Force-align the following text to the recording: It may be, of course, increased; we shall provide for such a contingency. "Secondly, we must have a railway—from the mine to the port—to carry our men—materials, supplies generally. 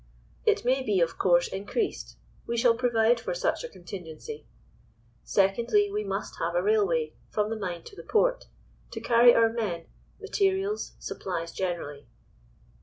It 0.47 0.65
may 0.65 0.81
be, 0.81 0.99
of 0.99 1.19
course, 1.19 1.47
increased; 1.49 2.17
we 2.47 2.57
shall 2.57 2.73
provide 2.73 3.19
for 3.19 3.35
such 3.35 3.63
a 3.63 3.69
contingency. 3.69 4.47
"Secondly, 5.23 5.91
we 5.91 6.03
must 6.03 6.39
have 6.39 6.55
a 6.55 6.63
railway—from 6.63 7.51
the 7.51 7.55
mine 7.59 7.83
to 7.83 7.95
the 7.95 8.01
port—to 8.09 8.99
carry 8.99 9.35
our 9.35 9.49
men—materials, 9.53 10.93
supplies 10.97 11.51
generally. 11.51 12.07